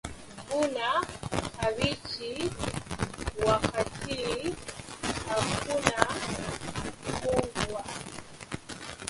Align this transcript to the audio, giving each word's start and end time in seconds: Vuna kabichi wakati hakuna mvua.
Vuna 0.47 1.01
kabichi 1.57 2.29
wakati 3.47 4.23
hakuna 5.29 6.07
mvua. 7.07 7.85